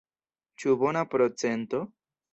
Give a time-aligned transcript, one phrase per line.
[0.63, 1.87] Ĉu bona procento?